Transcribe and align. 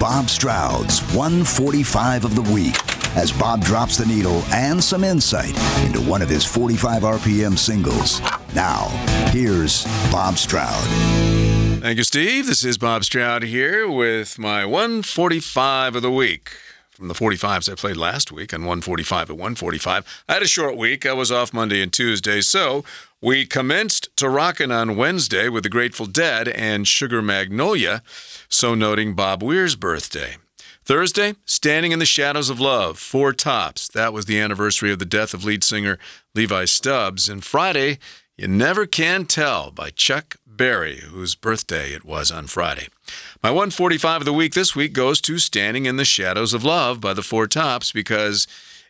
Bob 0.00 0.30
Stroud's 0.30 1.02
145 1.14 2.24
of 2.24 2.34
the 2.34 2.40
week 2.54 2.74
as 3.18 3.30
Bob 3.30 3.62
drops 3.62 3.98
the 3.98 4.06
needle 4.06 4.42
and 4.50 4.82
some 4.82 5.04
insight 5.04 5.54
into 5.84 6.00
one 6.00 6.22
of 6.22 6.28
his 6.30 6.42
45 6.42 7.02
RPM 7.02 7.58
singles. 7.58 8.22
Now, 8.54 8.86
here's 9.30 9.84
Bob 10.10 10.38
Stroud. 10.38 10.82
Thank 11.82 11.98
you, 11.98 12.04
Steve. 12.04 12.46
This 12.46 12.64
is 12.64 12.78
Bob 12.78 13.04
Stroud 13.04 13.42
here 13.42 13.86
with 13.86 14.38
my 14.38 14.64
145 14.64 15.96
of 15.96 16.00
the 16.00 16.10
week. 16.10 16.50
From 17.00 17.08
the 17.08 17.14
45s 17.14 17.72
I 17.72 17.76
played 17.76 17.96
last 17.96 18.30
week 18.30 18.52
on 18.52 18.60
145 18.60 19.30
at 19.30 19.36
145. 19.36 20.24
I 20.28 20.34
had 20.34 20.42
a 20.42 20.46
short 20.46 20.76
week. 20.76 21.06
I 21.06 21.14
was 21.14 21.32
off 21.32 21.54
Monday 21.54 21.80
and 21.80 21.90
Tuesday, 21.90 22.42
so 22.42 22.84
we 23.22 23.46
commenced 23.46 24.14
to 24.16 24.28
rockin' 24.28 24.70
on 24.70 24.96
Wednesday 24.96 25.48
with 25.48 25.62
the 25.62 25.70
Grateful 25.70 26.04
Dead 26.04 26.46
and 26.46 26.86
Sugar 26.86 27.22
Magnolia, 27.22 28.02
so 28.50 28.74
noting 28.74 29.14
Bob 29.14 29.42
Weir's 29.42 29.76
birthday. 29.76 30.36
Thursday, 30.84 31.36
Standing 31.46 31.92
in 31.92 32.00
the 32.00 32.04
Shadows 32.04 32.50
of 32.50 32.60
Love, 32.60 32.98
Four 32.98 33.32
Tops. 33.32 33.88
That 33.88 34.12
was 34.12 34.26
the 34.26 34.38
anniversary 34.38 34.92
of 34.92 34.98
the 34.98 35.06
death 35.06 35.32
of 35.32 35.42
lead 35.42 35.64
singer 35.64 35.98
Levi 36.34 36.66
Stubbs. 36.66 37.30
And 37.30 37.42
Friday, 37.42 37.98
You 38.40 38.48
Never 38.48 38.86
Can 38.86 39.26
Tell 39.26 39.70
by 39.70 39.90
Chuck 39.90 40.36
Berry, 40.46 41.00
whose 41.00 41.34
birthday 41.34 41.92
it 41.92 42.06
was 42.06 42.30
on 42.30 42.46
Friday. 42.46 42.88
My 43.42 43.50
145 43.50 44.22
of 44.22 44.24
the 44.24 44.32
week 44.32 44.54
this 44.54 44.74
week 44.74 44.94
goes 44.94 45.20
to 45.20 45.36
Standing 45.36 45.84
in 45.84 45.98
the 45.98 46.06
Shadows 46.06 46.54
of 46.54 46.64
Love 46.64 47.02
by 47.02 47.12
the 47.12 47.22
Four 47.22 47.46
Tops 47.46 47.92
because 47.92 48.46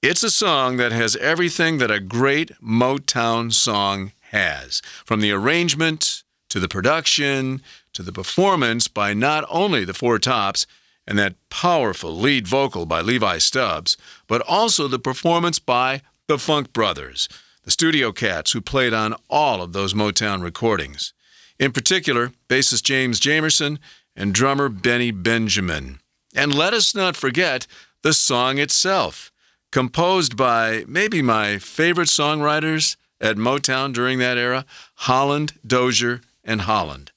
it's 0.00 0.22
a 0.22 0.30
song 0.30 0.76
that 0.76 0.92
has 0.92 1.16
everything 1.16 1.78
that 1.78 1.90
a 1.90 1.98
great 1.98 2.52
Motown 2.62 3.52
song 3.52 4.12
has 4.30 4.80
from 5.04 5.18
the 5.18 5.32
arrangement 5.32 6.22
to 6.48 6.60
the 6.60 6.68
production 6.68 7.62
to 7.94 8.04
the 8.04 8.12
performance 8.12 8.86
by 8.86 9.12
not 9.12 9.44
only 9.50 9.84
the 9.84 9.92
Four 9.92 10.20
Tops 10.20 10.68
and 11.04 11.18
that 11.18 11.34
powerful 11.50 12.16
lead 12.16 12.46
vocal 12.46 12.86
by 12.86 13.00
Levi 13.00 13.38
Stubbs, 13.38 13.96
but 14.28 14.40
also 14.42 14.86
the 14.86 15.00
performance 15.00 15.58
by 15.58 16.00
the 16.28 16.38
Funk 16.38 16.72
Brothers, 16.72 17.28
the 17.64 17.70
studio 17.70 18.12
cats 18.12 18.52
who 18.52 18.60
played 18.60 18.92
on 18.92 19.14
all 19.30 19.62
of 19.62 19.72
those 19.72 19.94
Motown 19.94 20.42
recordings. 20.42 21.12
In 21.58 21.72
particular, 21.72 22.32
bassist 22.48 22.82
James 22.82 23.20
Jamerson 23.20 23.78
and 24.16 24.34
drummer 24.34 24.68
Benny 24.68 25.10
Benjamin. 25.10 26.00
And 26.34 26.54
let 26.54 26.74
us 26.74 26.94
not 26.94 27.16
forget 27.16 27.66
the 28.02 28.12
song 28.12 28.58
itself, 28.58 29.30
composed 29.70 30.36
by 30.36 30.84
maybe 30.88 31.22
my 31.22 31.58
favorite 31.58 32.08
songwriters 32.08 32.96
at 33.20 33.36
Motown 33.36 33.92
during 33.92 34.18
that 34.18 34.36
era, 34.38 34.66
Holland, 34.94 35.52
Dozier, 35.64 36.20
and 36.42 36.62
Holland. 36.62 37.12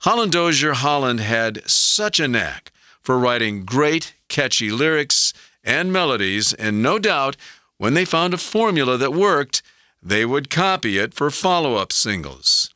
Holland 0.00 0.32
Dozier 0.32 0.72
Holland 0.72 1.20
had 1.20 1.68
such 1.68 2.18
a 2.18 2.28
knack 2.28 2.72
for 3.00 3.18
writing 3.18 3.64
great, 3.64 4.14
catchy 4.28 4.70
lyrics 4.70 5.32
and 5.62 5.92
melodies, 5.92 6.52
and 6.52 6.82
no 6.82 6.98
doubt 6.98 7.36
when 7.78 7.94
they 7.94 8.04
found 8.04 8.34
a 8.34 8.38
formula 8.38 8.96
that 8.96 9.14
worked, 9.14 9.62
they 10.04 10.26
would 10.26 10.50
copy 10.50 10.98
it 10.98 11.14
for 11.14 11.30
follow 11.30 11.76
up 11.76 11.90
singles. 11.90 12.70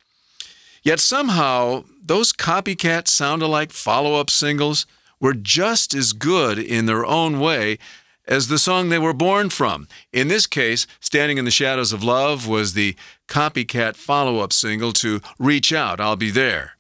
Yet 0.83 0.99
somehow, 1.01 1.85
those 2.03 2.33
copycat 2.33 3.07
sound 3.07 3.43
alike 3.43 3.71
follow 3.71 4.19
up 4.19 4.31
singles 4.31 4.87
were 5.21 5.35
just 5.35 5.95
as 5.95 6.13
good 6.13 6.59
in 6.59 6.87
their 6.87 7.05
own 7.05 7.39
way 7.39 7.79
as 8.27 8.49
the 8.49 8.59
song 8.59 8.89
they 8.89 8.99
were 8.99 9.13
born 9.13 9.51
from. 9.51 9.89
In 10.13 10.29
this 10.29 10.47
case, 10.47 10.87
Standing 11.01 11.39
in 11.39 11.45
the 11.45 11.51
Shadows 11.51 11.93
of 11.93 12.05
Love 12.05 12.47
was 12.47 12.73
the 12.73 12.95
copycat 13.27 13.97
follow 13.97 14.41
up 14.41 14.53
single 14.53 14.93
to 14.95 15.21
Reach 15.39 15.73
Out, 15.73 16.01
I'll 16.01 16.17
Be 16.17 16.31
There. 16.31 16.73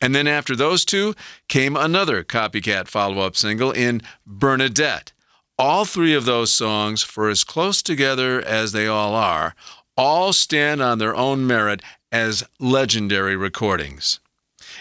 And 0.00 0.14
then 0.14 0.26
after 0.26 0.54
those 0.54 0.84
two 0.84 1.14
came 1.48 1.76
another 1.76 2.24
copycat 2.24 2.88
follow 2.88 3.20
up 3.20 3.36
single 3.36 3.70
in 3.72 4.00
Bernadette. 4.26 5.12
All 5.58 5.84
three 5.84 6.14
of 6.14 6.24
those 6.24 6.54
songs, 6.54 7.02
for 7.02 7.28
as 7.28 7.42
close 7.42 7.82
together 7.82 8.40
as 8.40 8.70
they 8.70 8.86
all 8.86 9.16
are, 9.16 9.56
all 9.98 10.32
stand 10.32 10.80
on 10.80 10.98
their 10.98 11.14
own 11.14 11.44
merit 11.46 11.82
as 12.12 12.44
legendary 12.60 13.36
recordings. 13.36 14.20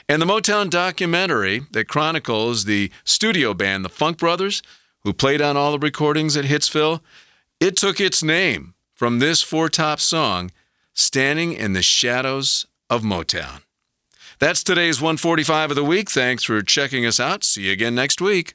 And 0.07 0.21
the 0.21 0.25
Motown 0.27 0.69
documentary 0.69 1.63
that 1.71 1.87
chronicles 1.87 2.65
the 2.65 2.91
studio 3.03 3.55
band, 3.55 3.83
the 3.83 3.89
Funk 3.89 4.19
Brothers, 4.19 4.61
who 5.03 5.11
played 5.11 5.41
on 5.41 5.57
all 5.57 5.71
the 5.71 5.79
recordings 5.79 6.37
at 6.37 6.45
Hitsville, 6.45 7.01
it 7.59 7.75
took 7.75 7.99
its 7.99 8.21
name 8.21 8.75
from 8.93 9.17
this 9.19 9.41
four 9.41 9.69
top 9.69 9.99
song, 9.99 10.51
Standing 10.93 11.53
in 11.53 11.73
the 11.73 11.81
Shadows 11.81 12.65
of 12.89 13.01
Motown. 13.01 13.61
That's 14.39 14.63
today's 14.63 15.01
145 15.01 15.71
of 15.71 15.75
the 15.75 15.83
week. 15.83 16.09
Thanks 16.11 16.43
for 16.43 16.61
checking 16.61 17.05
us 17.05 17.19
out. 17.19 17.43
See 17.43 17.63
you 17.63 17.71
again 17.71 17.95
next 17.95 18.21
week. 18.21 18.53